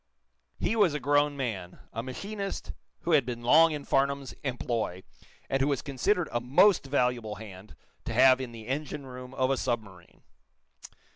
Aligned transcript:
He 0.59 0.75
was 0.75 0.95
a 0.95 0.99
grown 0.99 1.37
man, 1.37 1.77
a 1.93 2.01
machinist 2.01 2.71
who 3.01 3.11
had 3.11 3.23
been 3.23 3.43
long 3.43 3.71
in 3.71 3.85
Farnum's 3.85 4.33
employ, 4.43 5.03
and 5.47 5.61
who 5.61 5.67
was 5.67 5.83
considered 5.83 6.27
a 6.31 6.41
most 6.41 6.87
valuable 6.87 7.35
hand 7.35 7.75
to 8.05 8.13
have 8.13 8.41
in 8.41 8.51
the 8.51 8.65
engine 8.67 9.05
room 9.05 9.31
of 9.35 9.51
a 9.51 9.57
submarine. 9.57 10.23